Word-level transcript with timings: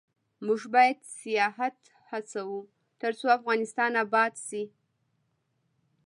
موږ 0.45 0.61
باید 0.73 0.99
سیاحت 1.19 1.77
هڅوو، 2.09 2.59
ترڅو 3.01 3.27
افغانستان 3.37 3.91
اباد 4.03 4.33
شي. 4.47 4.63